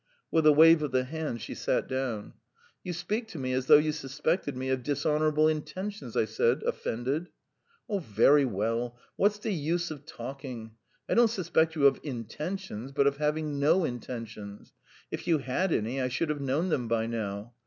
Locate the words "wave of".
0.51-0.91